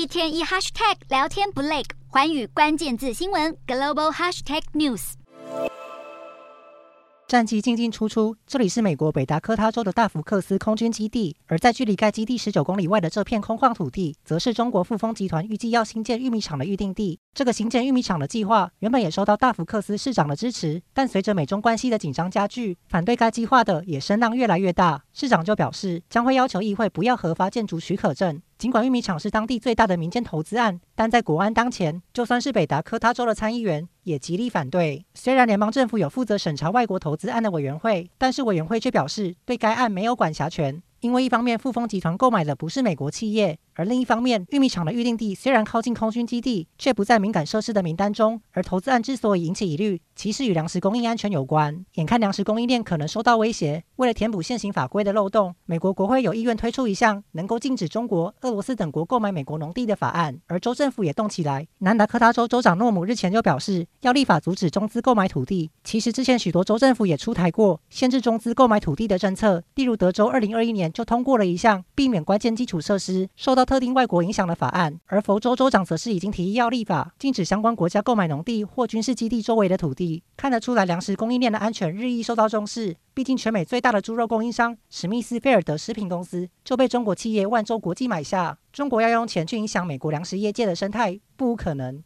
[0.00, 5.12] 一天一 hashtag 聊天不累，寰宇关键字新闻 global hashtag news。
[7.28, 17.20] 战机进进出出，这里是美国北达科他州的大福克斯空军基地，而在距离该基地十九公里外的这片空旷土地，则是中国富丰集团预计要新建玉米厂的预定地。
[17.34, 25.04] 这个新建玉米厂的计划原本也受到大福克斯市长的支持，但随着美中关系的紧张加剧，反对该计划的也声浪越来越大。
[25.12, 28.40] 市长就表示，将会要求议会不要核发建筑许可证。
[28.60, 35.06] 尽管玉米厂是当地最大的民间投资案，但在国安当前，就算是北达科他州的参议员也极力反对。
[35.14, 43.58] 虽然联邦政府有负责审查外国投资案的委员会，但是委员会却表示对该案没有管辖权，因为一方面富丰集团购买的不是美国企业。
[43.72, 48.42] 而另一方面，玉米厂的预定地虽然靠近空军基地，却不在敏感设施的名单中。
[48.50, 51.86] 而投资案之所以引起疑虑，其实与粮食供应安全有关。
[51.94, 60.38] 眼看粮食供应链可能受到威胁，为了填补现行法规的漏洞，美国国会有意愿推出一项能够禁止中国、俄罗斯等国购买美国农地的法案。
[60.46, 65.70] 而州政府也动起来，南达科他州州长诺姆日前就表示，要立法阻止中资购买土地。
[65.82, 80.09] 其实之前许多州政府也出台过限制中资购买土地的政策，例如德州二零二一年就通过了一项避免关键基础设施受到特定外国影响的法案，而佛州州长则是已经提议要立法禁止相关国家购买农地或军事基地周围的土地。
[80.36, 82.96] 看得出来，粮食供应链的安全日益受到重视。
[83.12, 88.58] 毕竟，全美最大的猪肉供应商史密斯菲尔德食品公司就被中国企业万州国际买下。
[88.72, 92.02] 中国要用钱去影响美国粮食业界的生态，不无可能。